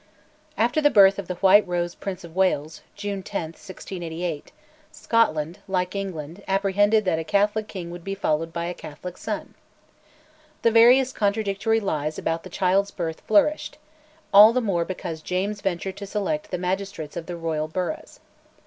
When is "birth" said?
0.89-1.19, 12.89-13.21